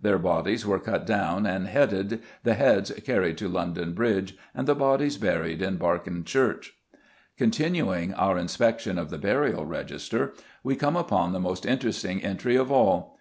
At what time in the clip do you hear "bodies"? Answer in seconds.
0.18-0.64, 4.74-5.18